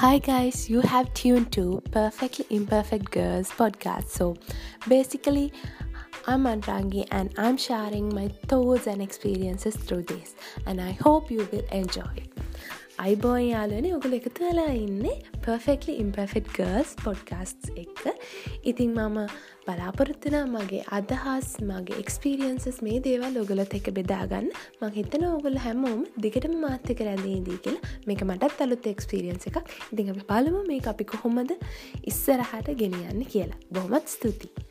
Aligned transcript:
Hi 0.00 0.18
guys, 0.18 0.68
you 0.68 0.82
have 0.82 1.14
tuned 1.14 1.52
to 1.52 1.82
Perfectly 1.90 2.44
Imperfect 2.50 3.10
Girls 3.10 3.48
podcast. 3.50 4.08
So 4.08 4.36
basically, 4.86 5.54
I'm 6.26 6.44
Andrangi 6.44 7.08
and 7.10 7.32
I'm 7.38 7.56
sharing 7.56 8.14
my 8.14 8.28
thoughts 8.46 8.86
and 8.88 9.00
experiences 9.00 9.74
through 9.74 10.02
this, 10.02 10.34
and 10.66 10.82
I 10.82 10.92
hope 10.92 11.30
you 11.30 11.48
will 11.50 11.64
enjoy. 11.72 12.25
අයිබෝන් 13.04 13.42
යාලන 13.44 13.86
ඔගුල 13.96 14.14
එකතු 14.18 14.44
වෙලා 14.44 14.72
ඉන්නේ 14.76 15.16
perfectly 15.44 15.94
ඉම්පර්ෆෙට් 16.02 16.46
girls 16.56 16.92
podcast 17.02 17.66
එක 17.82 18.04
ඉතිං 18.70 18.94
මම 18.94 19.18
බලාපොරොත්තුන 19.66 20.36
මගේ 20.54 20.80
අදහස් 20.98 21.50
මගේ 21.70 21.98
එක්ස්පිරියන්සස් 22.02 22.78
මේ 22.86 23.00
දේවල් 23.06 23.36
ඔගලත් 23.42 23.76
එක 23.78 23.90
බෙදාගන්න. 23.98 24.48
මං 24.80 24.94
හිතන 24.96 25.26
ඔගුල 25.30 25.58
හැමෝම 25.64 26.06
දිගටම 26.26 26.56
මාත්‍යක 26.64 27.02
රැඳේදී 27.08 27.58
කියලා. 27.66 27.92
මේක 28.08 28.24
මටත් 28.28 28.64
අලුත් 28.66 28.88
එක්ස්පිරියන්ස 28.94 29.50
එකක්. 29.50 29.60
ඉතිං 29.92 30.14
අපි 30.14 30.24
පලමු 30.32 30.62
මේ 30.70 30.80
අපි 30.94 31.10
කොහොමද 31.12 31.52
ඉස්සරහට 32.12 32.72
ගෙනියන්න 32.82 33.28
කියලා. 33.34 33.60
බොහොමත් 33.70 34.16
ස්තුතියි. 34.16 34.65